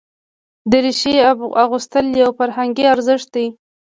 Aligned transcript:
دریشي 0.71 1.13
اغوستل 1.63 2.05
یو 2.23 2.29
فرهنګي 2.39 2.85
ارزښت 2.93 3.27
دی. 3.35 3.47